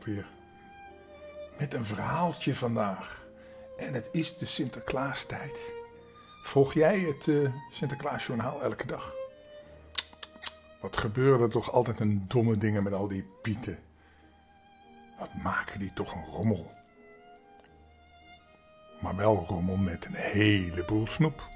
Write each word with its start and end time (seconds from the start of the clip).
Weer. 0.00 0.26
Met 1.58 1.74
een 1.74 1.84
verhaaltje 1.84 2.54
vandaag. 2.54 3.26
En 3.76 3.94
het 3.94 4.08
is 4.12 4.38
de 4.38 4.46
Sinterklaastijd. 4.46 5.72
Volg 6.42 6.74
jij 6.74 6.98
het 6.98 7.26
uh, 7.26 7.50
Sinterklaasjournaal 7.72 8.62
elke 8.62 8.86
dag? 8.86 9.14
Wat 10.80 10.96
gebeuren 10.96 11.40
er 11.40 11.50
toch 11.50 11.72
altijd 11.72 12.00
een 12.00 12.24
domme 12.28 12.58
dingen 12.58 12.82
met 12.82 12.92
al 12.92 13.08
die 13.08 13.26
pieten. 13.42 13.78
Wat 15.18 15.34
maken 15.42 15.78
die 15.78 15.92
toch 15.92 16.14
een 16.14 16.24
rommel. 16.24 16.72
Maar 19.00 19.16
wel 19.16 19.44
rommel 19.48 19.76
met 19.76 20.04
een 20.04 20.14
heleboel 20.14 21.06
snoep. 21.06 21.48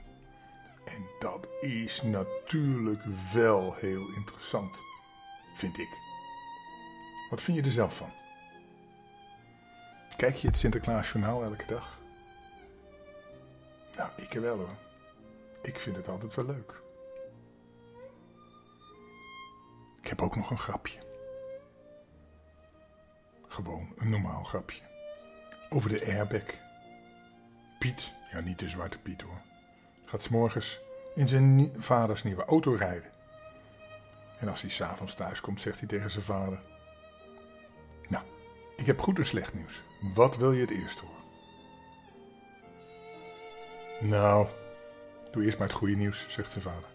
En 0.85 1.07
dat 1.19 1.49
is 1.61 2.03
natuurlijk 2.03 3.03
wel 3.33 3.75
heel 3.75 4.09
interessant, 4.15 4.81
vind 5.55 5.79
ik. 5.79 5.89
Wat 7.31 7.43
vind 7.43 7.57
je 7.57 7.63
er 7.63 7.71
zelf 7.71 7.97
van? 7.97 8.11
Kijk 10.17 10.37
je 10.37 10.47
het 10.47 10.59
Sinterklaasjournaal 10.59 11.43
elke 11.43 11.67
dag? 11.67 11.99
Nou, 13.97 14.11
ik 14.17 14.33
wel 14.33 14.57
hoor. 14.57 14.77
Ik 15.63 15.79
vind 15.79 15.97
het 15.97 16.09
altijd 16.09 16.35
wel 16.35 16.45
leuk. 16.45 16.79
Ik 20.01 20.09
heb 20.09 20.23
ook 20.23 20.37
nog 20.37 20.51
een 20.51 20.59
grapje. 20.59 20.99
Gewoon 23.49 23.93
een 23.97 24.11
normaal 24.11 24.45
grapje. 24.45 24.83
Over 25.71 25.91
de 25.91 26.07
airbag. 26.07 26.65
Piet, 27.79 28.15
ja 28.31 28.41
niet 28.41 28.59
de 28.59 28.69
zwarte 28.69 28.99
Piet 28.99 29.23
hoor, 29.23 29.41
gaat 30.05 30.23
s'morgens 30.23 30.81
in 31.15 31.29
zijn 31.29 31.73
vaders 31.77 32.23
nieuwe 32.23 32.45
auto 32.45 32.75
rijden. 32.75 33.11
En 34.39 34.49
als 34.49 34.61
hij 34.61 34.71
s'avonds 34.71 35.15
thuis 35.15 35.41
komt, 35.41 35.61
zegt 35.61 35.79
hij 35.79 35.89
tegen 35.89 36.11
zijn 36.11 36.25
vader: 36.25 36.61
Nou, 38.09 38.25
ik 38.77 38.87
heb 38.87 39.01
goed 39.01 39.19
en 39.19 39.27
slecht 39.27 39.55
nieuws. 39.55 39.83
Wat 40.15 40.37
wil 40.37 40.53
je 40.53 40.61
het 40.61 40.71
eerst 40.71 41.01
horen? 41.01 41.15
Nou, 44.01 44.49
doe 45.31 45.45
eerst 45.45 45.59
maar 45.59 45.69
het 45.69 45.77
goede 45.77 45.97
nieuws, 45.97 46.27
zegt 46.29 46.51
zijn 46.51 46.65
vader. 46.65 46.89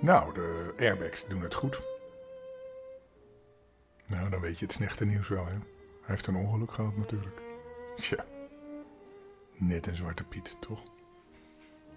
Nou, 0.00 0.34
de 0.34 0.74
airbags 0.78 1.26
doen 1.28 1.42
het 1.42 1.54
goed. 1.54 1.82
Nou, 4.06 4.30
dan 4.30 4.40
weet 4.40 4.58
je 4.58 4.64
het 4.64 4.74
slechte 4.74 5.04
nieuws 5.04 5.28
wel, 5.28 5.44
hè. 5.44 5.52
Hij 5.52 6.14
heeft 6.14 6.26
een 6.26 6.36
ongeluk 6.36 6.72
gehad 6.72 6.96
natuurlijk. 6.96 7.42
Tja, 7.96 8.24
net 9.56 9.86
een 9.86 9.96
zwarte 9.96 10.24
Piet, 10.24 10.56
toch? 10.60 10.82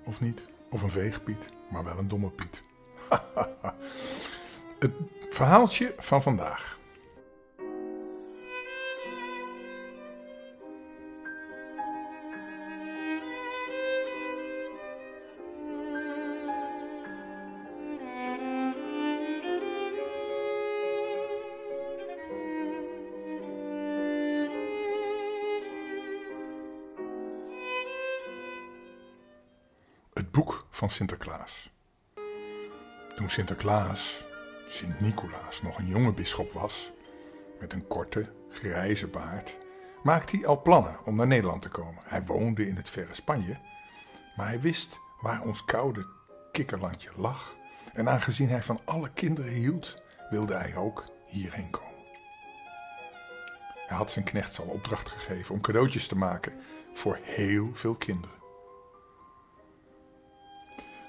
Of 0.03 0.19
niet? 0.19 0.45
Of 0.69 0.81
een 0.81 0.91
veegpiet, 0.91 1.49
maar 1.69 1.83
wel 1.83 1.97
een 1.97 2.07
domme 2.07 2.29
Piet. 2.29 2.63
het 4.79 4.91
verhaaltje 5.29 5.95
van 5.97 6.21
vandaag. 6.21 6.76
Het 30.17 30.31
boek 30.31 30.65
van 30.69 30.89
Sinterklaas. 30.89 31.71
Toen 33.15 33.29
Sinterklaas, 33.29 34.27
Sint-Nicolaas, 34.69 35.61
nog 35.61 35.77
een 35.77 35.87
jonge 35.87 36.13
bisschop 36.13 36.51
was, 36.51 36.91
met 37.59 37.73
een 37.73 37.87
korte, 37.87 38.31
grijze 38.49 39.07
baard, 39.07 39.57
maakte 40.03 40.35
hij 40.35 40.47
al 40.47 40.61
plannen 40.61 41.05
om 41.05 41.15
naar 41.15 41.27
Nederland 41.27 41.61
te 41.61 41.69
komen. 41.69 42.03
Hij 42.05 42.25
woonde 42.25 42.67
in 42.67 42.75
het 42.75 42.89
verre 42.89 43.13
Spanje, 43.13 43.57
maar 44.35 44.47
hij 44.47 44.59
wist 44.59 44.99
waar 45.21 45.41
ons 45.41 45.65
koude 45.65 46.05
kikkerlandje 46.51 47.09
lag. 47.15 47.55
En 47.93 48.09
aangezien 48.09 48.49
hij 48.49 48.63
van 48.63 48.79
alle 48.85 49.09
kinderen 49.13 49.51
hield, 49.51 50.01
wilde 50.29 50.53
hij 50.53 50.75
ook 50.75 51.05
hierheen 51.25 51.69
komen. 51.69 52.05
Hij 53.87 53.97
had 53.97 54.11
zijn 54.11 54.25
knechts 54.25 54.59
al 54.59 54.67
opdracht 54.67 55.09
gegeven 55.09 55.55
om 55.55 55.61
cadeautjes 55.61 56.07
te 56.07 56.17
maken 56.17 56.53
voor 56.93 57.19
heel 57.21 57.69
veel 57.73 57.95
kinderen. 57.95 58.36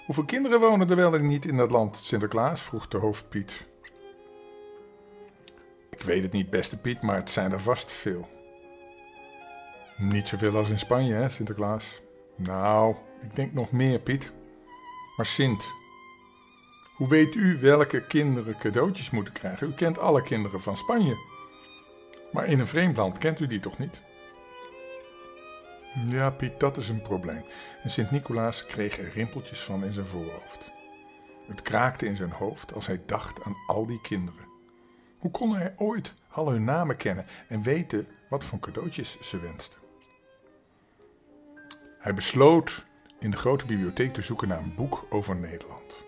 Hoeveel 0.08 0.26
kinderen 0.26 0.60
wonen 0.60 0.90
er 0.90 0.96
wel 0.96 1.10
niet 1.10 1.44
in 1.44 1.56
dat 1.56 1.70
land, 1.70 1.96
Sinterklaas? 1.96 2.60
vroeg 2.60 2.88
de 2.88 2.98
hoofdpiet. 2.98 3.66
Ik 5.90 6.02
weet 6.02 6.22
het 6.22 6.32
niet, 6.32 6.50
beste 6.50 6.80
Piet, 6.80 7.02
maar 7.02 7.16
het 7.16 7.30
zijn 7.30 7.52
er 7.52 7.60
vast 7.60 7.92
veel. 7.92 8.28
Niet 9.96 10.28
zoveel 10.28 10.56
als 10.56 10.70
in 10.70 10.78
Spanje, 10.78 11.14
hè, 11.14 11.28
Sinterklaas? 11.28 12.02
Nou, 12.36 12.94
ik 13.22 13.36
denk 13.36 13.52
nog 13.52 13.72
meer, 13.72 13.98
Piet. 13.98 14.32
Maar 15.16 15.26
Sint, 15.26 15.64
hoe 16.96 17.08
weet 17.08 17.34
u 17.34 17.58
welke 17.60 18.06
kinderen 18.06 18.58
cadeautjes 18.58 19.10
moeten 19.10 19.34
krijgen? 19.34 19.68
U 19.68 19.72
kent 19.72 19.98
alle 19.98 20.22
kinderen 20.22 20.60
van 20.60 20.76
Spanje. 20.76 21.16
Maar 22.32 22.46
in 22.46 22.58
een 22.58 22.68
vreemd 22.68 22.96
land 22.96 23.18
kent 23.18 23.40
u 23.40 23.46
die 23.46 23.60
toch 23.60 23.78
niet? 23.78 24.00
Ja, 25.94 26.30
Piet, 26.30 26.60
dat 26.60 26.76
is 26.76 26.88
een 26.88 27.02
probleem. 27.02 27.44
En 27.82 27.90
Sint-Nicolaas 27.90 28.66
kreeg 28.66 28.98
er 28.98 29.10
rimpeltjes 29.12 29.62
van 29.62 29.84
in 29.84 29.92
zijn 29.92 30.06
voorhoofd. 30.06 30.70
Het 31.46 31.62
kraakte 31.62 32.06
in 32.06 32.16
zijn 32.16 32.30
hoofd 32.30 32.74
als 32.74 32.86
hij 32.86 33.02
dacht 33.06 33.44
aan 33.44 33.56
al 33.66 33.86
die 33.86 34.00
kinderen. 34.00 34.46
Hoe 35.18 35.30
kon 35.30 35.54
hij 35.54 35.74
ooit 35.76 36.14
al 36.30 36.50
hun 36.50 36.64
namen 36.64 36.96
kennen 36.96 37.26
en 37.48 37.62
weten 37.62 38.06
wat 38.28 38.44
voor 38.44 38.58
cadeautjes 38.58 39.20
ze 39.20 39.40
wensten? 39.40 39.78
Hij 41.98 42.14
besloot 42.14 42.86
in 43.18 43.30
de 43.30 43.36
grote 43.36 43.66
bibliotheek 43.66 44.14
te 44.14 44.22
zoeken 44.22 44.48
naar 44.48 44.58
een 44.58 44.74
boek 44.74 45.06
over 45.10 45.36
Nederland. 45.36 46.06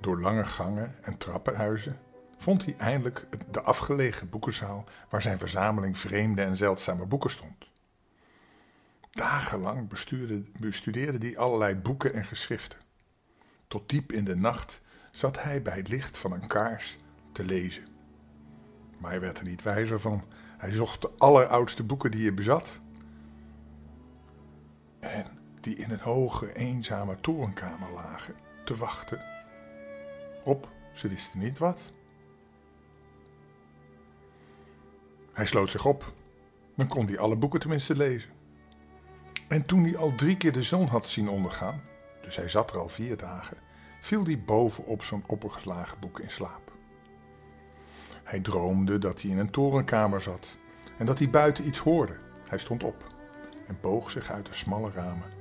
Door 0.00 0.20
lange 0.20 0.44
gangen 0.44 0.96
en 1.00 1.18
trappenhuizen 1.18 1.98
vond 2.36 2.64
hij 2.64 2.74
eindelijk 2.78 3.26
de 3.50 3.60
afgelegen 3.60 4.30
boekenzaal 4.30 4.84
waar 5.08 5.22
zijn 5.22 5.38
verzameling 5.38 5.98
vreemde 5.98 6.42
en 6.42 6.56
zeldzame 6.56 7.06
boeken 7.06 7.30
stond. 7.30 7.69
Dagenlang 9.10 9.88
bestudeerde 10.58 11.26
hij 11.26 11.38
allerlei 11.38 11.74
boeken 11.74 12.12
en 12.12 12.24
geschriften. 12.24 12.78
Tot 13.68 13.88
diep 13.88 14.12
in 14.12 14.24
de 14.24 14.36
nacht 14.36 14.80
zat 15.12 15.42
hij 15.42 15.62
bij 15.62 15.76
het 15.76 15.88
licht 15.88 16.18
van 16.18 16.32
een 16.32 16.46
kaars 16.46 16.96
te 17.32 17.44
lezen. 17.44 17.84
Maar 18.98 19.10
hij 19.10 19.20
werd 19.20 19.38
er 19.38 19.44
niet 19.44 19.62
wijzer 19.62 20.00
van. 20.00 20.24
Hij 20.58 20.72
zocht 20.72 21.00
de 21.00 21.10
alleroudste 21.18 21.82
boeken 21.82 22.10
die 22.10 22.22
hij 22.22 22.34
bezat. 22.34 22.80
En 25.00 25.26
die 25.60 25.76
in 25.76 25.90
een 25.90 26.00
hoge, 26.00 26.52
eenzame 26.52 27.20
torenkamer 27.20 27.90
lagen, 27.92 28.34
te 28.64 28.76
wachten 28.76 29.20
op, 30.44 30.68
ze 30.92 31.08
wisten 31.08 31.38
niet 31.38 31.58
wat. 31.58 31.92
Hij 35.32 35.46
sloot 35.46 35.70
zich 35.70 35.86
op. 35.86 36.12
Dan 36.76 36.88
kon 36.88 37.06
hij 37.06 37.18
alle 37.18 37.36
boeken 37.36 37.60
tenminste 37.60 37.96
lezen. 37.96 38.30
En 39.50 39.66
toen 39.66 39.82
hij 39.82 39.96
al 39.96 40.14
drie 40.14 40.36
keer 40.36 40.52
de 40.52 40.62
zon 40.62 40.86
had 40.86 41.08
zien 41.08 41.28
ondergaan, 41.28 41.82
dus 42.22 42.36
hij 42.36 42.48
zat 42.48 42.70
er 42.70 42.78
al 42.78 42.88
vier 42.88 43.16
dagen, 43.16 43.56
viel 44.00 44.24
hij 44.24 44.42
boven 44.42 44.86
op 44.86 45.02
zo'n 45.02 45.24
oppergeslagen 45.26 45.98
boek 46.00 46.20
in 46.20 46.30
slaap. 46.30 46.72
Hij 48.24 48.40
droomde 48.40 48.98
dat 48.98 49.22
hij 49.22 49.30
in 49.30 49.38
een 49.38 49.50
torenkamer 49.50 50.20
zat 50.20 50.58
en 50.98 51.06
dat 51.06 51.18
hij 51.18 51.30
buiten 51.30 51.66
iets 51.66 51.78
hoorde. 51.78 52.16
Hij 52.48 52.58
stond 52.58 52.84
op 52.84 53.04
en 53.66 53.78
boog 53.80 54.10
zich 54.10 54.30
uit 54.30 54.46
de 54.46 54.54
smalle 54.54 54.90
ramen 54.90 55.32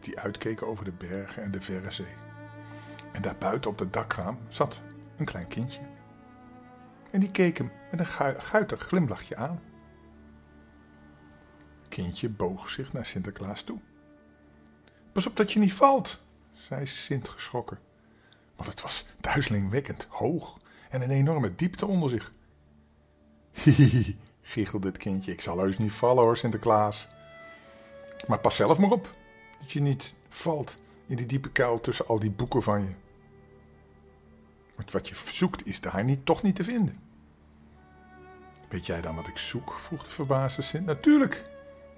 die 0.00 0.18
uitkeken 0.18 0.66
over 0.66 0.84
de 0.84 0.92
bergen 0.92 1.42
en 1.42 1.50
de 1.50 1.60
verre 1.60 1.90
zee. 1.90 2.14
En 3.12 3.22
daar 3.22 3.36
buiten 3.38 3.70
op 3.70 3.78
het 3.78 3.92
dakraam 3.92 4.38
zat 4.48 4.80
een 5.16 5.24
klein 5.24 5.48
kindje. 5.48 5.82
En 7.10 7.20
die 7.20 7.30
keek 7.30 7.58
hem 7.58 7.70
met 7.90 8.00
een 8.00 8.36
guitig 8.42 8.80
glimlachje 8.80 9.36
aan 9.36 9.60
kindje 12.02 12.28
boog 12.28 12.70
zich 12.70 12.92
naar 12.92 13.06
Sinterklaas 13.06 13.62
toe. 13.62 13.78
Pas 15.12 15.26
op 15.26 15.36
dat 15.36 15.52
je 15.52 15.58
niet 15.58 15.72
valt, 15.72 16.20
zei 16.52 16.86
Sint 16.86 17.28
geschrokken. 17.28 17.78
Want 18.56 18.70
het 18.70 18.82
was 18.82 19.04
duizelingwekkend 19.20 20.06
hoog 20.08 20.58
en 20.90 21.02
een 21.02 21.10
enorme 21.10 21.54
diepte 21.54 21.86
onder 21.86 22.10
zich. 22.10 22.32
Hihihi, 23.52 24.16
giechelde 24.42 24.86
het 24.86 24.96
kindje. 24.96 25.32
Ik 25.32 25.40
zal 25.40 25.58
heus 25.58 25.78
niet 25.78 25.92
vallen 25.92 26.22
hoor, 26.24 26.36
Sinterklaas. 26.36 27.08
Maar 28.26 28.38
pas 28.38 28.56
zelf 28.56 28.78
maar 28.78 28.90
op, 28.90 29.14
dat 29.60 29.72
je 29.72 29.80
niet 29.80 30.14
valt 30.28 30.82
in 31.06 31.16
die 31.16 31.26
diepe 31.26 31.50
kuil 31.50 31.80
tussen 31.80 32.06
al 32.06 32.18
die 32.18 32.30
boeken 32.30 32.62
van 32.62 32.80
je. 32.80 32.92
Want 34.74 34.90
wat 34.90 35.08
je 35.08 35.14
zoekt 35.14 35.66
is 35.66 35.80
daar 35.80 36.04
niet, 36.04 36.26
toch 36.26 36.42
niet 36.42 36.56
te 36.56 36.64
vinden. 36.64 37.00
Weet 38.68 38.86
jij 38.86 39.00
dan 39.00 39.14
wat 39.14 39.28
ik 39.28 39.38
zoek? 39.38 39.72
vroeg 39.72 40.04
de 40.04 40.10
verbaasde 40.10 40.62
Sint. 40.62 40.86
Natuurlijk, 40.86 41.54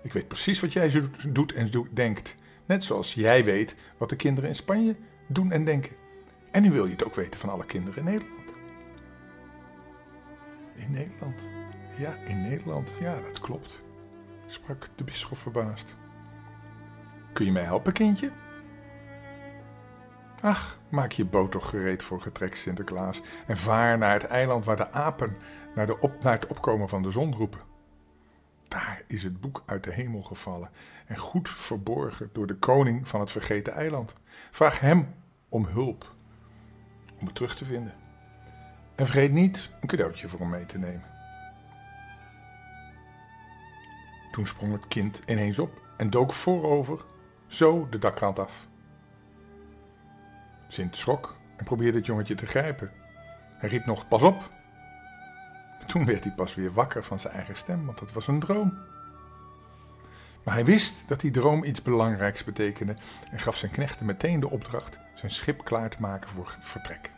ik 0.09 0.15
weet 0.15 0.29
precies 0.29 0.61
wat 0.61 0.73
jij 0.73 1.03
doet 1.29 1.53
en 1.53 1.71
denkt. 1.91 2.37
Net 2.67 2.85
zoals 2.85 3.15
jij 3.15 3.45
weet 3.45 3.75
wat 3.99 4.09
de 4.09 4.17
kinderen 4.17 4.49
in 4.49 4.57
Spanje 4.57 4.97
doen 5.27 5.53
en 5.53 5.65
denken. 5.65 5.97
En 6.51 6.63
nu 6.63 6.71
wil 6.71 6.85
je 6.85 6.93
het 6.93 7.05
ook 7.05 7.15
weten 7.15 7.41
van 7.41 7.49
alle 7.49 7.67
kinderen 7.67 7.99
in 7.99 8.05
Nederland. 8.05 8.51
In 10.75 10.91
Nederland? 10.91 11.49
Ja, 11.99 12.15
in 12.25 12.43
Nederland. 12.43 12.93
Ja, 13.01 13.21
dat 13.21 13.41
klopt, 13.41 13.79
sprak 14.47 14.89
de 14.95 15.05
bisschop 15.05 15.39
verbaasd. 15.39 15.97
Kun 17.33 17.45
je 17.45 17.53
mij 17.53 17.63
helpen, 17.63 17.93
kindje? 17.93 18.31
Ach, 20.41 20.79
maak 20.89 21.13
je 21.13 21.25
boot 21.25 21.53
toch 21.53 21.69
gereed 21.69 22.03
voor 22.03 22.21
getrek 22.21 22.55
Sinterklaas 22.55 23.21
en 23.47 23.57
vaar 23.57 23.99
naar 23.99 24.13
het 24.13 24.25
eiland 24.25 24.65
waar 24.65 24.77
de 24.77 24.91
apen 24.91 25.37
naar, 25.75 25.87
de 25.87 26.11
naar 26.23 26.33
het 26.33 26.47
opkomen 26.47 26.89
van 26.89 27.03
de 27.03 27.11
zon 27.11 27.35
roepen. 27.35 27.68
Is 29.09 29.23
het 29.23 29.41
boek 29.41 29.63
uit 29.67 29.85
de 29.85 29.93
hemel 29.93 30.23
gevallen 30.23 30.71
en 31.07 31.17
goed 31.17 31.49
verborgen 31.49 32.31
door 32.33 32.47
de 32.47 32.57
koning 32.57 33.09
van 33.09 33.21
het 33.21 33.31
vergeten 33.31 33.73
eiland. 33.73 34.15
Vraag 34.51 34.81
hem 34.81 35.15
om 35.49 35.67
hulp 35.67 36.15
om 37.19 37.27
het 37.27 37.35
terug 37.35 37.57
te 37.57 37.65
vinden. 37.65 37.95
En 38.95 39.07
vergeet 39.07 39.33
niet 39.33 39.71
een 39.81 39.89
cadeautje 39.89 40.29
voor 40.29 40.41
hem 40.41 40.49
mee 40.49 40.67
te 40.67 40.79
nemen. 40.79 41.05
Toen 44.33 44.47
sprong 44.47 44.73
het 44.73 44.89
kind 44.89 45.23
ineens 45.27 45.59
op 45.59 45.83
en 45.97 46.11
dook 46.11 46.33
voorover, 46.33 47.05
zo 47.47 47.89
de 47.91 47.99
dakrand 47.99 48.39
af. 48.39 48.69
Sint 50.69 50.97
schrok 50.97 51.37
en 51.57 51.65
probeerde 51.65 51.99
het 51.99 52.07
jongetje 52.07 52.35
te 52.35 52.47
grijpen. 52.47 52.93
Hij 53.57 53.69
riep 53.69 53.87
nog: 53.87 54.09
Pas 54.09 54.23
op! 54.23 54.51
Toen 55.87 56.05
werd 56.05 56.25
hij 56.25 56.33
pas 56.33 56.55
weer 56.55 56.73
wakker 56.73 57.05
van 57.05 57.21
zijn 57.21 57.35
eigen 57.35 57.57
stem, 57.57 57.87
want 57.87 57.99
dat 57.99 58.13
was 58.13 58.27
een 58.27 58.41
droom. 58.41 58.79
Maar 60.49 60.57
hij 60.57 60.67
wist 60.67 61.09
dat 61.09 61.21
die 61.21 61.31
droom 61.31 61.65
iets 61.65 61.83
belangrijks 61.83 62.45
betekende 62.45 62.97
en 63.31 63.39
gaf 63.39 63.57
zijn 63.57 63.73
knechten 63.73 64.07
meteen 64.07 64.41
de 64.41 64.51
opdracht 64.51 64.99
zijn 65.15 65.31
schip 65.31 65.65
klaar 65.65 65.91
te 65.91 66.01
maken 66.01 66.29
voor 66.29 66.57
vertrek. 66.61 67.13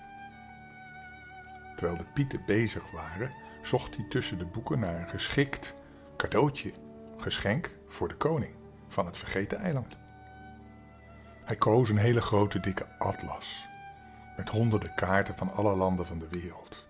Terwijl 1.77 1.99
de 1.99 2.05
pieten 2.15 2.43
bezig 2.47 2.91
waren, 2.91 3.33
zocht 3.63 3.97
hij 3.97 4.07
tussen 4.09 4.39
de 4.39 4.45
boeken 4.45 4.79
naar 4.79 5.01
een 5.01 5.09
geschikt 5.09 5.75
cadeautje, 6.17 6.73
geschenk 7.17 7.71
voor 7.89 8.09
de 8.09 8.15
koning 8.15 8.55
van 8.89 9.07
het 9.07 9.19
vergeten 9.19 9.59
eiland. 9.59 9.99
Hij 11.45 11.57
koos 11.57 11.89
een 11.89 11.99
hele 11.99 12.21
grote 12.21 12.61
dikke 12.61 12.87
atlas 12.99 13.69
met 14.37 14.49
honderden 14.49 14.95
kaarten 14.95 15.37
van 15.37 15.53
alle 15.53 15.77
landen 15.77 16.07
van 16.07 16.19
de 16.19 16.29
wereld. 16.29 16.87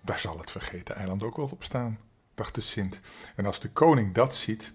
Daar 0.00 0.18
zal 0.18 0.38
het 0.38 0.50
vergeten 0.50 0.96
eiland 0.96 1.22
ook 1.22 1.36
wel 1.36 1.48
op 1.52 1.62
staan, 1.62 1.98
dacht 2.36 2.54
de 2.54 2.60
Sint. 2.60 3.00
En 3.36 3.46
als 3.46 3.60
de 3.60 3.70
koning 3.70 4.14
dat 4.14 4.36
ziet, 4.36 4.72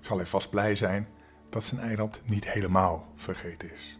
zal 0.00 0.16
hij 0.16 0.26
vast 0.26 0.50
blij 0.50 0.74
zijn 0.74 1.08
dat 1.50 1.64
zijn 1.64 1.80
eiland 1.80 2.20
niet 2.24 2.52
helemaal 2.52 3.12
vergeten 3.14 3.72
is. 3.72 3.98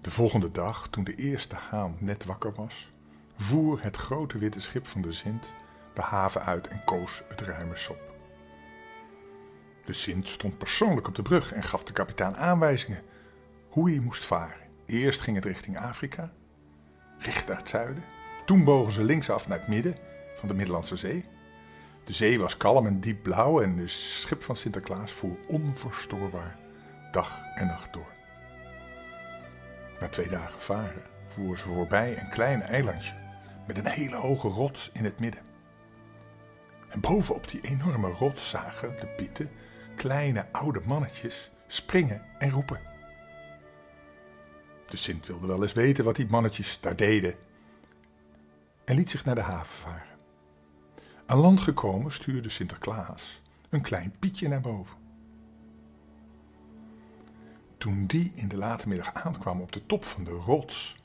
De 0.00 0.10
volgende 0.10 0.50
dag, 0.50 0.88
toen 0.88 1.04
de 1.04 1.14
eerste 1.14 1.54
haan 1.54 1.96
net 1.98 2.24
wakker 2.24 2.54
was, 2.54 2.92
voer 3.36 3.82
het 3.82 3.96
grote 3.96 4.38
witte 4.38 4.60
schip 4.60 4.86
van 4.86 5.02
de 5.02 5.12
Sint 5.12 5.54
de 5.94 6.04
haven 6.04 6.44
uit 6.44 6.68
en 6.68 6.84
koos 6.84 7.22
het 7.28 7.40
ruime 7.40 7.76
sop. 7.76 8.00
De 9.84 9.92
Sint 9.92 10.28
stond 10.28 10.58
persoonlijk 10.58 11.08
op 11.08 11.14
de 11.14 11.22
brug 11.22 11.52
en 11.52 11.62
gaf 11.62 11.84
de 11.84 11.92
kapitein 11.92 12.36
aanwijzingen 12.36 13.02
hoe 13.68 13.90
hij 13.90 13.98
moest 13.98 14.24
varen. 14.24 14.66
Eerst 14.86 15.20
ging 15.20 15.36
het 15.36 15.44
richting 15.44 15.78
Afrika, 15.78 16.32
richt 17.18 17.46
naar 17.46 17.56
het 17.56 17.68
zuiden. 17.68 18.04
Toen 18.48 18.64
bogen 18.64 18.92
ze 18.92 19.04
linksaf 19.04 19.48
naar 19.48 19.58
het 19.58 19.68
midden 19.68 19.96
van 20.36 20.48
de 20.48 20.54
Middellandse 20.54 20.96
Zee. 20.96 21.24
De 22.04 22.12
zee 22.12 22.38
was 22.38 22.56
kalm 22.56 22.86
en 22.86 23.00
diep 23.00 23.22
blauw 23.22 23.60
en 23.60 23.78
het 23.78 23.90
schip 23.90 24.42
van 24.42 24.56
Sinterklaas 24.56 25.12
voer 25.12 25.36
onverstoorbaar 25.46 26.58
dag 27.12 27.38
en 27.54 27.66
nacht 27.66 27.92
door. 27.92 28.12
Na 30.00 30.08
twee 30.08 30.28
dagen 30.28 30.60
varen 30.60 31.02
voeren 31.28 31.58
ze 31.58 31.64
voorbij 31.64 32.18
een 32.18 32.28
klein 32.28 32.62
eilandje 32.62 33.14
met 33.66 33.78
een 33.78 33.86
hele 33.86 34.16
hoge 34.16 34.48
rots 34.48 34.90
in 34.92 35.04
het 35.04 35.20
midden. 35.20 35.42
En 36.88 37.00
bovenop 37.00 37.48
die 37.48 37.60
enorme 37.60 38.08
rots 38.08 38.50
zagen 38.50 38.96
de 39.00 39.06
pieten 39.06 39.50
kleine 39.96 40.46
oude 40.52 40.80
mannetjes 40.84 41.50
springen 41.66 42.22
en 42.38 42.50
roepen. 42.50 42.80
De 44.86 44.96
Sint 44.96 45.26
wilde 45.26 45.46
wel 45.46 45.62
eens 45.62 45.72
weten 45.72 46.04
wat 46.04 46.16
die 46.16 46.26
mannetjes 46.28 46.80
daar 46.80 46.96
deden 46.96 47.34
en 48.88 48.94
liet 48.94 49.10
zich 49.10 49.24
naar 49.24 49.34
de 49.34 49.40
haven 49.40 49.76
varen. 49.76 50.18
Aan 51.26 51.38
land 51.38 51.60
gekomen 51.60 52.12
stuurde 52.12 52.48
Sinterklaas 52.48 53.42
een 53.68 53.80
klein 53.80 54.14
Pietje 54.18 54.48
naar 54.48 54.60
boven. 54.60 54.96
Toen 57.78 58.06
die 58.06 58.32
in 58.34 58.48
de 58.48 58.56
late 58.56 58.88
middag 58.88 59.14
aankwam 59.14 59.60
op 59.60 59.72
de 59.72 59.86
top 59.86 60.04
van 60.04 60.24
de 60.24 60.30
rots, 60.30 60.96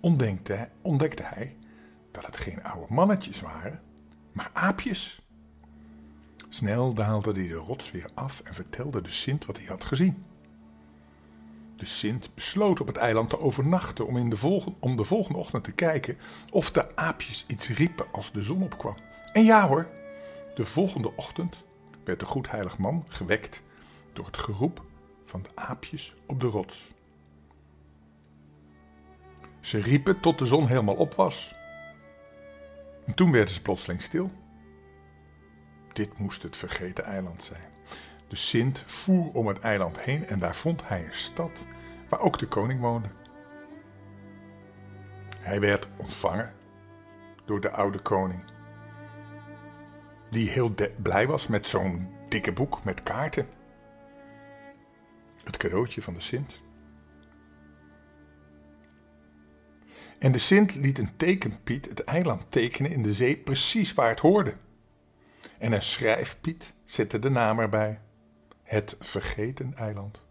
ontdekte, 0.00 0.68
ontdekte 0.82 1.22
hij 1.22 1.56
dat 2.10 2.26
het 2.26 2.36
geen 2.36 2.64
oude 2.64 2.94
mannetjes 2.94 3.40
waren, 3.40 3.80
maar 4.32 4.50
aapjes. 4.52 5.22
Snel 6.48 6.94
daalde 6.94 7.32
hij 7.32 7.48
de 7.48 7.54
rots 7.54 7.90
weer 7.90 8.10
af 8.14 8.40
en 8.40 8.54
vertelde 8.54 9.00
de 9.00 9.10
Sint 9.10 9.46
wat 9.46 9.56
hij 9.56 9.66
had 9.66 9.84
gezien. 9.84 10.24
De 11.82 11.88
Sint 11.88 12.34
besloot 12.34 12.80
op 12.80 12.86
het 12.86 12.96
eiland 12.96 13.30
te 13.30 13.40
overnachten 13.40 14.06
om, 14.06 14.16
in 14.16 14.30
de 14.30 14.36
volgende, 14.36 14.76
om 14.80 14.96
de 14.96 15.04
volgende 15.04 15.38
ochtend 15.38 15.64
te 15.64 15.72
kijken 15.72 16.18
of 16.50 16.70
de 16.70 16.96
aapjes 16.96 17.44
iets 17.48 17.68
riepen 17.68 18.06
als 18.12 18.32
de 18.32 18.42
zon 18.42 18.62
opkwam. 18.62 18.94
En 19.32 19.44
ja 19.44 19.68
hoor, 19.68 19.88
de 20.54 20.64
volgende 20.64 21.16
ochtend 21.16 21.56
werd 22.04 22.20
de 22.20 22.26
goedheilig 22.26 22.78
man 22.78 23.04
gewekt 23.08 23.62
door 24.12 24.26
het 24.26 24.36
geroep 24.36 24.84
van 25.24 25.42
de 25.42 25.48
aapjes 25.54 26.14
op 26.26 26.40
de 26.40 26.46
rots. 26.46 26.90
Ze 29.60 29.80
riepen 29.80 30.20
tot 30.20 30.38
de 30.38 30.46
zon 30.46 30.66
helemaal 30.66 30.96
op 30.96 31.14
was. 31.14 31.54
En 33.06 33.14
toen 33.14 33.32
werden 33.32 33.54
ze 33.54 33.62
plotseling 33.62 34.02
stil. 34.02 34.30
Dit 35.92 36.18
moest 36.18 36.42
het 36.42 36.56
vergeten 36.56 37.04
eiland 37.04 37.42
zijn. 37.42 37.71
De 38.32 38.38
Sint 38.38 38.84
voer 38.86 39.32
om 39.32 39.46
het 39.46 39.58
eiland 39.58 40.00
heen 40.00 40.26
en 40.26 40.38
daar 40.38 40.56
vond 40.56 40.88
hij 40.88 41.04
een 41.04 41.14
stad 41.14 41.66
waar 42.08 42.20
ook 42.20 42.38
de 42.38 42.46
koning 42.46 42.80
woonde. 42.80 43.08
Hij 45.38 45.60
werd 45.60 45.88
ontvangen 45.96 46.54
door 47.44 47.60
de 47.60 47.70
oude 47.70 47.98
koning, 47.98 48.44
die 50.30 50.48
heel 50.48 50.74
blij 51.02 51.26
was 51.26 51.46
met 51.46 51.66
zo'n 51.66 52.08
dikke 52.28 52.52
boek 52.52 52.84
met 52.84 53.02
kaarten. 53.02 53.46
Het 55.44 55.56
cadeautje 55.56 56.02
van 56.02 56.14
de 56.14 56.20
Sint. 56.20 56.60
En 60.18 60.32
de 60.32 60.38
Sint 60.38 60.74
liet 60.74 60.98
een 60.98 61.16
tekenpiet 61.16 61.88
het 61.88 62.04
eiland 62.04 62.50
tekenen 62.50 62.90
in 62.90 63.02
de 63.02 63.12
zee 63.12 63.36
precies 63.36 63.94
waar 63.94 64.08
het 64.08 64.20
hoorde. 64.20 64.54
En 65.58 65.72
een 65.72 65.82
schrijfpiet 65.82 66.74
zette 66.84 67.18
de 67.18 67.30
naam 67.30 67.58
erbij. 67.58 68.00
Het 68.72 68.96
vergeten 69.00 69.74
eiland. 69.74 70.22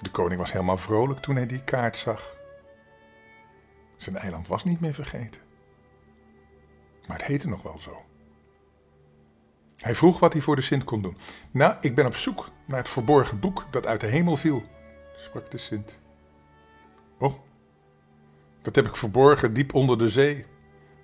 De 0.00 0.10
koning 0.10 0.40
was 0.40 0.52
helemaal 0.52 0.76
vrolijk 0.76 1.20
toen 1.20 1.36
hij 1.36 1.46
die 1.46 1.64
kaart 1.64 1.98
zag. 1.98 2.36
Zijn 3.96 4.16
eiland 4.16 4.48
was 4.48 4.64
niet 4.64 4.80
meer 4.80 4.94
vergeten. 4.94 5.40
Maar 7.06 7.16
het 7.16 7.26
heette 7.26 7.48
nog 7.48 7.62
wel 7.62 7.78
zo. 7.78 8.04
Hij 9.76 9.94
vroeg 9.94 10.18
wat 10.18 10.32
hij 10.32 10.42
voor 10.42 10.56
de 10.56 10.62
Sint 10.62 10.84
kon 10.84 11.02
doen. 11.02 11.16
Nou, 11.50 11.76
ik 11.80 11.94
ben 11.94 12.06
op 12.06 12.16
zoek 12.16 12.48
naar 12.66 12.78
het 12.78 12.88
verborgen 12.88 13.40
boek 13.40 13.66
dat 13.70 13.86
uit 13.86 14.00
de 14.00 14.06
hemel 14.06 14.36
viel, 14.36 14.62
sprak 15.16 15.50
de 15.50 15.58
Sint. 15.58 15.98
Oh, 17.18 17.34
dat 18.62 18.74
heb 18.74 18.86
ik 18.86 18.96
verborgen 18.96 19.54
diep 19.54 19.74
onder 19.74 19.98
de 19.98 20.08
zee. 20.08 20.44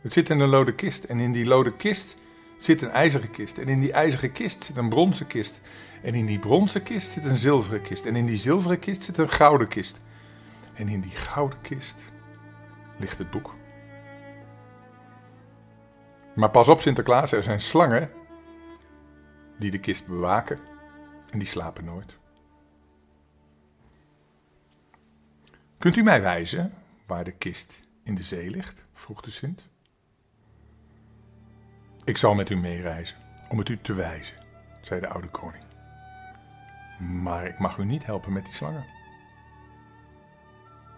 Het 0.01 0.13
zit 0.13 0.31
in 0.31 0.41
een 0.41 0.49
lode 0.49 0.75
kist 0.75 1.05
en 1.05 1.19
in 1.19 1.33
die 1.33 1.47
lode 1.47 1.73
kist 1.73 2.17
zit 2.59 2.83
een 2.83 2.91
ijzeren 2.91 3.31
kist. 3.31 3.59
En 3.59 3.69
in 3.69 3.81
die 3.81 3.93
ijzeren 3.93 4.33
kist 4.33 4.65
zit 4.65 4.77
een 4.77 4.89
bronzen 4.89 5.27
kist. 5.27 5.61
En 6.03 6.15
in 6.15 6.27
die 6.27 6.39
bronzen 6.39 6.83
kist 6.83 7.11
zit 7.11 7.25
een 7.25 7.37
zilveren 7.37 7.83
kist. 7.83 8.05
En 8.05 8.17
in 8.17 8.27
die 8.27 8.37
zilveren 8.37 8.79
kist 8.79 9.03
zit 9.03 9.19
een 9.19 9.31
gouden 9.31 9.69
kist. 9.69 10.01
En 10.75 10.89
in 10.89 11.01
die 11.01 11.17
gouden 11.17 11.61
kist 11.61 12.13
ligt 12.99 13.19
het 13.19 13.31
boek. 13.31 13.55
Maar 16.35 16.51
pas 16.51 16.69
op 16.69 16.81
Sinterklaas, 16.81 17.33
er 17.33 17.43
zijn 17.43 17.61
slangen 17.61 18.11
die 19.59 19.71
de 19.71 19.81
kist 19.81 20.07
bewaken 20.07 20.59
en 21.31 21.39
die 21.39 21.49
slapen 21.49 21.85
nooit. 21.85 22.19
Kunt 25.79 25.97
u 25.97 26.03
mij 26.03 26.23
wijzen 26.23 26.75
waar 27.07 27.25
de 27.25 27.33
kist 27.33 27.83
in 28.03 28.15
de 28.15 28.23
zee 28.23 28.51
ligt? 28.51 28.85
vroeg 28.93 29.21
de 29.21 29.31
Sint. 29.31 29.69
Ik 32.07 32.17
zal 32.17 32.35
met 32.35 32.51
u 32.51 32.57
meereizen, 32.57 33.17
om 33.49 33.59
het 33.59 33.69
u 33.69 33.79
te 33.79 33.95
wijzen, 33.95 34.37
zei 34.81 35.01
de 35.01 35.09
oude 35.09 35.29
koning. 35.29 35.65
Maar 36.99 37.47
ik 37.47 37.59
mag 37.59 37.77
u 37.77 37.85
niet 37.85 38.07
helpen 38.07 38.33
met 38.33 38.45
die 38.45 38.53
slangen. 38.53 38.85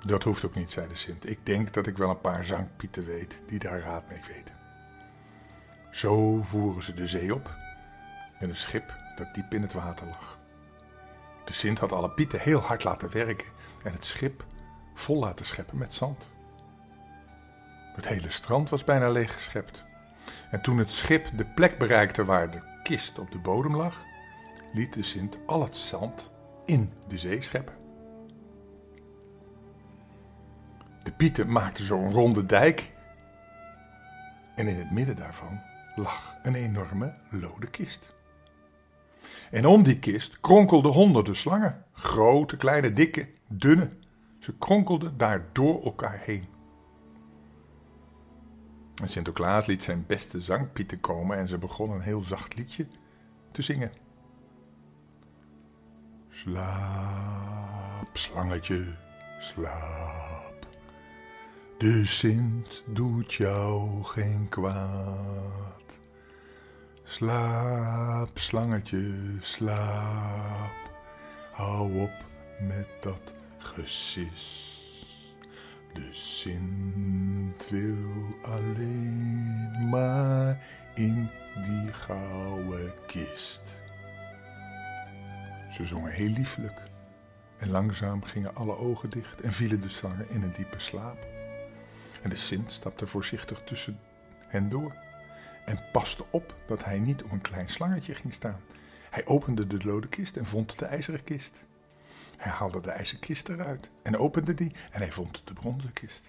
Dat 0.05 0.23
hoeft 0.23 0.45
ook 0.45 0.55
niet, 0.55 0.71
zei 0.71 0.89
de 0.89 0.97
Sint. 0.97 1.29
Ik 1.29 1.47
denk 1.47 1.73
dat 1.75 1.87
ik 1.87 1.97
wel 1.97 2.11
een 2.11 2.21
paar 2.21 2.45
zangpieten 2.45 3.05
weet 3.05 3.43
die 3.47 3.59
daar 3.59 3.81
raad 3.81 4.09
mee 4.09 4.21
weten. 4.29 4.55
Zo 5.91 6.43
voeren 6.43 6.83
ze 6.83 6.95
de 6.95 7.07
zee 7.07 7.35
op 7.35 7.57
met 8.41 8.49
een 8.49 8.57
schip 8.57 8.95
dat 9.17 9.35
diep 9.35 9.55
in 9.55 9.63
het 9.63 9.73
water 9.73 10.07
lag. 10.07 10.39
De 11.45 11.53
Sint 11.53 11.79
had 11.79 11.93
alle 11.93 12.11
pieten 12.11 12.41
heel 12.41 12.61
hard 12.61 12.85
laten 12.85 13.11
werken 13.11 13.49
en 13.83 13.93
het 13.93 14.05
schip 14.05 14.45
vol 14.95 15.19
laten 15.19 15.47
scheppen 15.47 15.79
met 15.79 15.95
zand. 15.95 16.29
Het 17.95 18.09
hele 18.09 18.31
strand 18.31 18.69
was 18.69 18.85
bijna 18.85 19.11
leeggeschept. 19.11 19.87
En 20.51 20.61
toen 20.61 20.79
het 20.79 20.93
schip 20.93 21.31
de 21.37 21.45
plek 21.45 21.79
bereikte 21.79 22.25
waar 22.25 22.51
de 22.51 22.63
kist 22.83 23.19
op 23.19 23.33
de 23.33 23.39
bodem 23.39 23.77
lag, 23.77 24.05
liet 24.73 24.93
de 24.93 25.03
Sint 25.03 25.39
al 25.47 25.63
het 25.63 25.77
zand 25.77 26.31
in 26.65 26.93
de 27.09 27.19
zee 27.19 27.43
scheppen. 27.43 27.75
De 31.03 31.13
pieten 31.13 31.53
maakten 31.53 31.85
zo'n 31.85 32.13
ronde 32.13 32.47
dijk 32.47 32.93
en 34.55 34.67
in 34.67 34.79
het 34.79 34.91
midden 34.91 35.17
daarvan 35.17 35.61
lag 35.95 36.37
een 36.43 36.55
enorme 36.55 37.15
lode 37.31 37.67
kist. 37.67 38.15
En 39.51 39.67
om 39.67 39.83
die 39.83 39.99
kist 39.99 40.41
kronkelden 40.41 40.93
honderden 40.93 41.37
slangen, 41.37 41.85
grote, 41.93 42.57
kleine, 42.57 42.93
dikke, 42.93 43.29
dunne. 43.49 43.91
Ze 44.39 44.59
kronkelden 44.59 45.17
daar 45.17 45.45
door 45.53 45.85
elkaar 45.85 46.21
heen. 46.25 46.45
En 49.01 49.09
Sinterklaas 49.09 49.67
liet 49.67 49.83
zijn 49.83 50.05
beste 50.07 50.41
zangpieten 50.41 51.01
komen 51.01 51.37
en 51.37 51.49
ze 51.49 51.59
begonnen 51.59 51.97
een 51.97 52.03
heel 52.03 52.23
zacht 52.25 52.55
liedje 52.55 52.87
te 53.51 53.63
zingen. 53.63 53.93
Slaap, 56.31 58.09
slangetje, 58.13 58.85
slaap. 59.41 60.67
De 61.79 62.07
Sint 62.07 62.83
doet 62.87 63.35
jou 63.35 64.03
geen 64.05 64.47
kwaad. 64.49 65.99
Slaap, 67.05 68.39
slangetje, 68.39 69.15
slaap. 69.41 70.91
Hou 71.53 72.01
op 72.01 72.25
met 72.61 72.89
dat 73.01 73.35
gesis. 73.59 74.78
De 75.93 76.09
Sint 76.13 77.69
wil 77.71 78.39
alleen 78.43 79.89
maar 79.89 80.65
in 80.95 81.29
die 81.55 81.93
gouden 81.93 82.93
kist. 83.07 83.63
Ze 85.73 85.85
zongen 85.85 86.13
heel 86.13 86.29
lieflijk 86.31 86.83
en 87.59 87.71
langzaam 87.71 88.23
gingen 88.23 88.55
alle 88.55 88.77
ogen 88.77 89.11
dicht 89.11 89.41
en 89.41 89.53
vielen 89.53 89.81
de 89.81 89.89
slangen 89.89 90.31
in 90.31 90.43
een 90.43 90.53
diepe 90.53 90.79
slaap. 90.79 91.27
En 92.23 92.31
de 92.31 92.37
Sint 92.37 92.73
stapte 92.73 93.07
voorzichtig 93.07 93.63
tussen 93.65 94.01
hen 94.49 94.69
door 94.69 94.95
en 95.65 95.81
paste 95.93 96.25
op 96.31 96.55
dat 96.67 96.85
hij 96.85 96.99
niet 96.99 97.23
op 97.23 97.31
een 97.31 97.41
klein 97.41 97.69
slangetje 97.69 98.15
ging 98.15 98.35
staan. 98.35 98.61
Hij 99.11 99.27
opende 99.27 99.67
de 99.67 99.85
lode 99.85 100.09
kist 100.09 100.37
en 100.37 100.47
vond 100.47 100.79
de 100.79 100.85
ijzeren 100.85 101.25
kist. 101.25 101.65
Hij 102.39 102.53
haalde 102.53 102.81
de 102.81 102.91
ijzeren 102.91 103.21
kist 103.21 103.49
eruit 103.49 103.91
en 104.03 104.17
opende 104.17 104.55
die 104.55 104.73
en 104.91 105.01
hij 105.01 105.13
vond 105.13 105.43
de 105.45 105.53
bronzen 105.53 105.93
kist. 105.93 106.23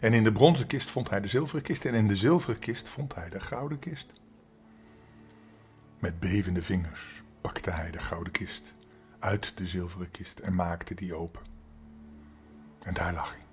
En 0.00 0.12
in 0.12 0.24
de 0.24 0.32
bronzen 0.32 0.66
kist 0.66 0.90
vond 0.90 1.10
hij 1.10 1.20
de 1.20 1.28
zilveren 1.28 1.62
kist 1.62 1.84
en 1.84 1.94
in 1.94 2.08
de 2.08 2.16
zilveren 2.16 2.58
kist 2.58 2.88
vond 2.88 3.14
hij 3.14 3.28
de 3.28 3.40
gouden 3.40 3.78
kist. 3.78 4.12
Met 5.98 6.20
bevende 6.20 6.62
vingers 6.62 7.22
pakte 7.40 7.70
hij 7.70 7.90
de 7.90 7.98
gouden 7.98 8.32
kist 8.32 8.74
uit 9.18 9.56
de 9.56 9.66
zilveren 9.66 10.10
kist 10.10 10.38
en 10.38 10.54
maakte 10.54 10.94
die 10.94 11.14
open. 11.14 11.42
En 12.82 12.94
daar 12.94 13.12
lag 13.12 13.30
hij. 13.32 13.44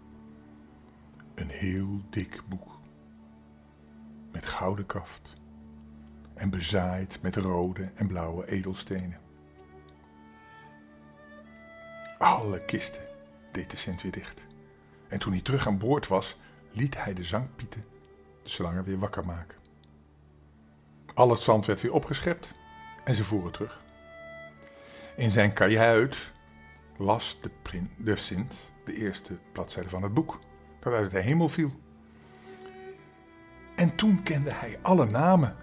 Een 1.36 1.50
heel 1.50 2.02
dik 2.10 2.42
boek. 2.50 2.80
Met 4.32 4.46
gouden 4.46 4.86
kaft. 4.86 5.34
En 6.34 6.50
bezaaid 6.50 7.22
met 7.22 7.36
rode 7.36 7.92
en 7.96 8.08
blauwe 8.08 8.48
edelstenen. 8.48 9.23
Alle 12.24 12.66
kisten 12.66 13.02
deed 13.52 13.72
de 13.72 13.78
Sint 13.78 14.02
weer 14.02 14.12
dicht. 14.12 14.46
En 15.08 15.20
toen 15.20 15.32
hij 15.32 15.42
terug 15.42 15.68
aan 15.68 15.78
boord 15.78 16.08
was, 16.08 16.38
liet 16.72 17.04
hij 17.04 17.14
de 17.14 17.24
zangpieten 17.24 17.86
de 18.44 18.50
slangen 18.50 18.84
weer 18.84 19.00
wakker 19.00 19.26
maken. 19.26 19.58
Al 21.14 21.30
het 21.30 21.40
zand 21.40 21.66
werd 21.66 21.82
weer 21.82 21.94
opgeschept 21.94 22.54
en 23.04 23.16
ze 23.16 23.24
voeren 23.24 23.52
terug. 23.52 23.82
In 25.16 25.32
zijn 25.32 25.54
kajuit 25.54 26.32
las 26.98 27.40
de, 27.42 27.50
prin, 27.62 27.92
de 27.98 28.16
Sint 28.16 28.72
de 28.86 28.96
eerste 28.96 29.38
bladzijde 29.52 29.90
van 29.90 30.04
het 30.04 30.14
boek, 30.14 30.40
dat 30.80 30.94
uit 30.94 31.12
de 31.12 31.20
hemel 31.20 31.50
viel. 31.50 31.72
En 33.76 33.96
toen 33.96 34.24
kende 34.24 34.52
hij 34.52 34.80
alle 34.82 35.06
namen, 35.06 35.56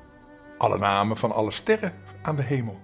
alle 0.59 0.79
namen 0.79 1.17
van 1.17 1.33
alle 1.33 1.51
sterren 1.51 1.95
aan 2.23 2.37
de 2.37 2.43
hemel. 2.43 2.81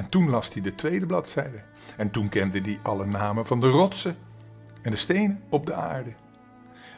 En 0.00 0.08
toen 0.08 0.30
las 0.30 0.52
hij 0.52 0.62
de 0.62 0.74
tweede 0.74 1.06
bladzijde. 1.06 1.62
En 1.96 2.10
toen 2.10 2.28
kende 2.28 2.60
hij 2.60 2.78
alle 2.82 3.06
namen 3.06 3.46
van 3.46 3.60
de 3.60 3.68
rotsen 3.68 4.16
en 4.82 4.90
de 4.90 4.96
stenen 4.96 5.42
op 5.48 5.66
de 5.66 5.74
aarde. 5.74 6.12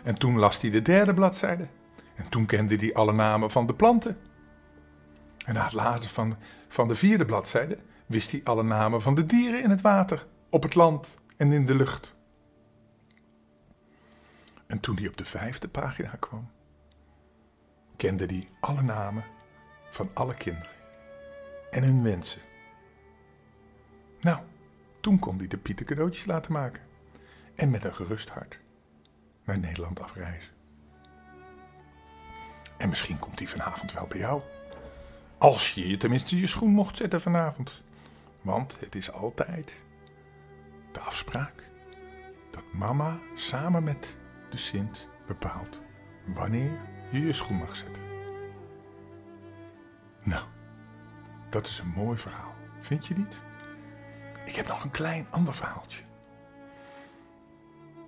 En 0.02 0.18
toen 0.18 0.38
las 0.38 0.60
hij 0.60 0.70
de 0.70 0.82
derde 0.82 1.14
bladzijde. 1.14 1.66
En 2.14 2.28
toen 2.28 2.46
kende 2.46 2.76
hij 2.76 2.94
alle 2.94 3.12
namen 3.12 3.50
van 3.50 3.66
de 3.66 3.74
planten. 3.74 4.18
En 5.44 5.54
na 5.54 5.64
het 5.64 5.72
lazen 5.72 6.10
van, 6.10 6.36
van 6.68 6.88
de 6.88 6.94
vierde 6.94 7.24
bladzijde 7.24 7.78
wist 8.06 8.30
hij 8.30 8.40
alle 8.44 8.62
namen 8.62 9.02
van 9.02 9.14
de 9.14 9.26
dieren 9.26 9.62
in 9.62 9.70
het 9.70 9.80
water, 9.80 10.26
op 10.50 10.62
het 10.62 10.74
land 10.74 11.18
en 11.36 11.52
in 11.52 11.66
de 11.66 11.74
lucht. 11.74 12.14
En 14.66 14.80
toen 14.80 14.96
hij 14.96 15.08
op 15.08 15.16
de 15.16 15.24
vijfde 15.24 15.68
pagina 15.68 16.16
kwam, 16.20 16.50
kende 17.96 18.24
hij 18.24 18.48
alle 18.60 18.82
namen 18.82 19.24
van 19.90 20.10
alle 20.12 20.34
kinderen 20.34 20.70
en 21.70 21.82
hun 21.82 22.02
wensen. 22.02 22.40
Nou, 24.22 24.38
toen 25.00 25.18
kon 25.18 25.38
hij 25.38 25.48
de 25.48 25.56
Pieter 25.56 25.86
cadeautjes 25.86 26.24
laten 26.24 26.52
maken 26.52 26.82
en 27.54 27.70
met 27.70 27.84
een 27.84 27.94
gerust 27.94 28.28
hart 28.28 28.58
naar 29.44 29.58
Nederland 29.58 30.00
afreizen. 30.00 30.52
En 32.76 32.88
misschien 32.88 33.18
komt 33.18 33.38
hij 33.38 33.48
vanavond 33.48 33.92
wel 33.92 34.06
bij 34.06 34.18
jou. 34.18 34.42
Als 35.38 35.74
je 35.74 35.88
je 35.88 35.96
tenminste 35.96 36.40
je 36.40 36.46
schoen 36.46 36.70
mocht 36.70 36.96
zetten 36.96 37.20
vanavond. 37.20 37.80
Want 38.40 38.76
het 38.80 38.94
is 38.94 39.12
altijd 39.12 39.82
de 40.92 41.00
afspraak 41.00 41.70
dat 42.50 42.72
mama 42.72 43.18
samen 43.34 43.84
met 43.84 44.16
de 44.50 44.56
Sint 44.56 45.08
bepaalt 45.26 45.80
wanneer 46.26 46.80
je 47.10 47.20
je 47.20 47.32
schoen 47.32 47.56
mag 47.56 47.76
zetten. 47.76 48.02
Nou, 50.22 50.44
dat 51.50 51.66
is 51.66 51.78
een 51.78 51.88
mooi 51.88 52.18
verhaal. 52.18 52.54
Vind 52.80 53.06
je 53.06 53.14
niet? 53.14 53.42
Ik 54.52 54.58
heb 54.58 54.66
nog 54.68 54.84
een 54.84 54.90
klein 54.90 55.26
ander 55.30 55.54
verhaaltje. 55.54 56.02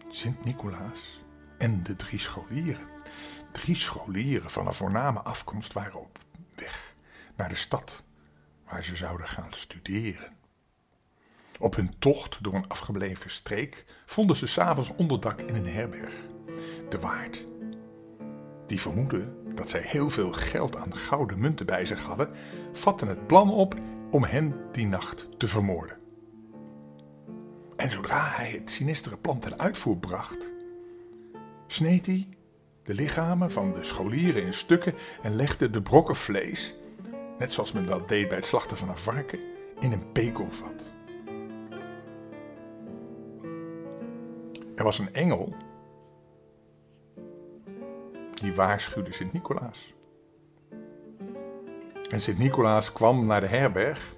Sint-Nicolaas 0.09 1.21
en 1.59 1.83
de 1.83 1.97
drie 1.97 2.19
scholieren. 2.19 2.87
Drie 3.53 3.75
scholieren 3.75 4.51
van 4.51 4.67
een 4.67 4.75
voorname 4.75 5.21
afkomst 5.21 5.73
waren 5.73 6.01
op 6.01 6.19
weg 6.55 6.95
naar 7.37 7.49
de 7.49 7.55
stad 7.55 8.05
waar 8.69 8.85
ze 8.85 8.97
zouden 8.97 9.29
gaan 9.29 9.53
studeren. 9.53 10.37
Op 11.59 11.77
hun 11.77 11.99
tocht 11.99 12.43
door 12.43 12.55
een 12.55 12.69
afgebleven 12.69 13.31
streek 13.31 13.85
vonden 14.07 14.37
ze 14.37 14.47
s'avonds 14.47 14.91
onderdak 14.97 15.41
in 15.41 15.55
een 15.55 15.69
herberg. 15.69 16.15
De 16.89 16.99
waard, 16.99 17.45
die 18.67 18.81
vermoedde 18.81 19.33
dat 19.55 19.71
zij 19.71 19.83
heel 19.83 20.11
veel 20.11 20.33
geld 20.33 20.77
aan 20.77 20.97
gouden 20.97 21.41
munten 21.41 21.67
bij 21.67 21.87
zich 21.87 22.03
hadden, 22.03 22.31
vatte 22.73 23.07
het 23.07 23.27
plan 23.27 23.51
op 23.51 23.75
om 24.11 24.25
hen 24.25 24.73
die 24.73 24.87
nacht 24.87 25.29
te 25.39 25.49
vermoorden. 25.49 26.03
En 27.77 27.91
zodra 27.91 28.31
hij 28.35 28.51
het 28.51 28.71
sinistere 28.71 29.17
plan 29.17 29.39
ten 29.39 29.59
uitvoer 29.59 29.97
bracht, 29.97 30.53
sneed 31.67 32.07
hij 32.07 32.29
de 32.83 32.95
lichamen 32.95 33.53
van 33.53 33.73
de 33.73 33.85
scholieren 33.85 34.43
in 34.43 34.55
stukken 34.55 34.95
en 35.23 35.37
legde 35.37 35.71
de 35.71 35.83
brokken 35.83 36.17
vlees, 36.17 36.75
net 37.39 37.53
zoals 37.53 37.73
men 37.73 37.87
dat 37.87 38.09
deed 38.09 38.29
bij 38.29 38.37
het 38.37 38.47
slachten 38.47 38.77
van 38.77 38.89
een 38.89 38.97
varken, 38.97 39.41
in 39.81 39.93
een 39.93 40.13
pekelvat. 40.13 40.93
Er 44.75 44.85
was 44.85 44.99
een 44.99 45.15
engel 45.15 45.55
die 48.35 48.55
waarschuwde 48.55 49.13
Sint-Nicolaas. 49.13 49.95
En 52.11 52.21
Sint-Nicolaas 52.21 52.93
kwam 52.93 53.27
naar 53.27 53.41
de 53.41 53.47
herberg 53.47 54.17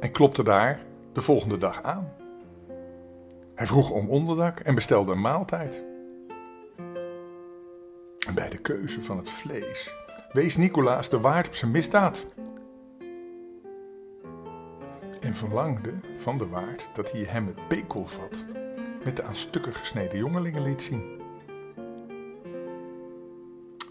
en 0.00 0.12
klopte 0.12 0.42
daar 0.42 0.80
de 1.12 1.20
volgende 1.20 1.58
dag 1.58 1.82
aan. 1.82 2.12
Hij 3.58 3.66
vroeg 3.66 3.90
om 3.90 4.08
onderdak 4.08 4.60
en 4.60 4.74
bestelde 4.74 5.12
een 5.12 5.20
maaltijd. 5.20 5.84
En 8.26 8.34
bij 8.34 8.48
de 8.48 8.58
keuze 8.58 9.02
van 9.02 9.16
het 9.16 9.30
vlees 9.30 9.94
wees 10.32 10.56
Nicolaas 10.56 11.08
de 11.08 11.20
waard 11.20 11.46
op 11.46 11.54
zijn 11.54 11.70
misdaad. 11.70 12.26
En 15.20 15.34
verlangde 15.34 15.94
van 16.16 16.38
de 16.38 16.48
waard 16.48 16.88
dat 16.94 17.12
hij 17.12 17.20
hem 17.20 17.46
het 17.46 17.68
pekelvat 17.68 18.44
met 19.04 19.16
de 19.16 19.22
aan 19.22 19.34
stukken 19.34 19.74
gesneden 19.74 20.18
jongelingen 20.18 20.62
liet 20.62 20.82
zien. 20.82 21.20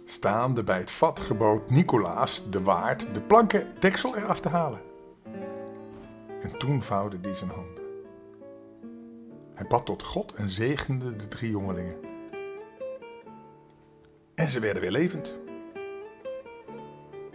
Staande 0.05 0.63
bij 0.63 0.79
het 0.79 0.91
vat 0.91 1.19
gebood 1.19 1.69
Nicolaas 1.69 2.43
de 2.49 2.61
waard 2.61 3.13
de 3.13 3.21
planken 3.21 3.67
deksel 3.79 4.15
eraf 4.17 4.39
te 4.39 4.49
halen. 4.49 4.81
En 6.41 6.57
toen 6.57 6.81
vouwde 6.81 7.17
hij 7.21 7.35
zijn 7.35 7.49
handen 7.49 7.86
Hij 9.57 9.67
bad 9.67 9.85
tot 9.85 10.03
God 10.03 10.33
en 10.33 10.49
zegende 10.49 11.15
de 11.15 11.27
drie 11.27 11.51
jongelingen. 11.51 11.95
En 14.35 14.49
ze 14.49 14.59
werden 14.59 14.81
weer 14.81 14.91
levend. 14.91 15.35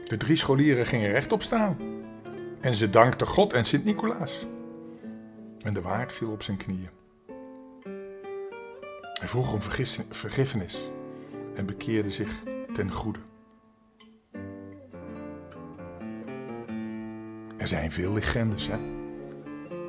De 0.05 0.17
drie 0.17 0.37
scholieren 0.37 0.87
gingen 0.87 1.11
rechtop 1.11 1.43
staan. 1.43 1.77
En 2.61 2.77
ze 2.77 2.91
dankten 2.91 3.27
God 3.27 3.53
en 3.53 3.65
Sint-Nicolaas. 3.65 4.47
En 5.59 5.75
de 5.75 5.81
waard 5.81 6.13
viel 6.13 6.31
op 6.31 6.43
zijn 6.43 6.57
knieën. 6.57 6.89
Hij 9.21 9.29
vroeg 9.29 9.53
om 9.53 9.61
vergiffenis 10.11 10.91
en 11.55 11.67
bekeerde 11.67 12.11
zich 12.11 12.43
ten 12.75 12.93
goede. 12.93 13.19
Er 17.57 17.69
zijn 17.69 17.93
veel 17.93 18.13
legendes 18.13 18.69
hè, 18.69 18.79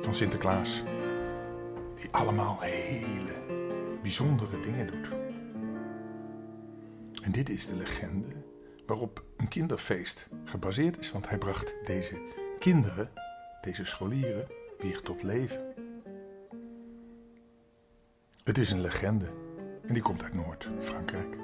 van 0.00 0.14
Sinterklaas, 0.14 0.82
die 2.04 2.12
allemaal 2.12 2.60
hele 2.60 3.32
bijzondere 4.02 4.60
dingen 4.60 4.86
doet. 4.86 5.08
En 7.22 7.32
dit 7.32 7.48
is 7.48 7.66
de 7.66 7.74
legende 7.74 8.26
waarop 8.86 9.24
een 9.36 9.48
kinderfeest 9.48 10.28
gebaseerd 10.44 10.98
is, 10.98 11.12
want 11.12 11.28
hij 11.28 11.38
bracht 11.38 11.74
deze 11.84 12.20
kinderen, 12.58 13.10
deze 13.60 13.84
scholieren, 13.84 14.46
weer 14.78 15.00
tot 15.00 15.22
leven. 15.22 15.74
Het 18.44 18.58
is 18.58 18.70
een 18.70 18.80
legende 18.80 19.32
en 19.86 19.94
die 19.94 20.02
komt 20.02 20.22
uit 20.22 20.34
Noord-Frankrijk. 20.34 21.36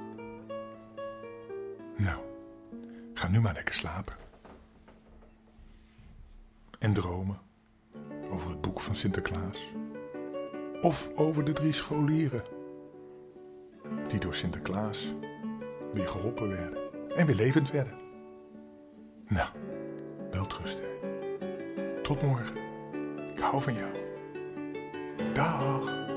Nou, 1.96 2.20
ga 3.14 3.28
nu 3.28 3.40
maar 3.40 3.54
lekker 3.54 3.74
slapen. 3.74 4.16
En 6.78 6.92
dromen 6.92 7.38
over 8.30 8.50
het 8.50 8.60
boek 8.60 8.80
van 8.80 8.96
Sinterklaas. 8.96 9.74
Of 10.82 11.10
over 11.14 11.44
de 11.44 11.52
drie 11.52 11.72
scholieren 11.72 12.42
die 14.08 14.20
door 14.20 14.34
Sinterklaas 14.34 15.14
weer 15.92 16.08
geholpen 16.08 16.48
werden 16.48 16.78
en 17.16 17.26
weer 17.26 17.34
levend 17.34 17.70
werden. 17.70 17.98
Nou, 19.28 19.48
welterusten. 20.30 20.84
Tot 22.02 22.22
morgen. 22.22 22.56
Ik 23.34 23.38
hou 23.38 23.62
van 23.62 23.74
jou. 23.74 23.92
Dag. 25.32 26.09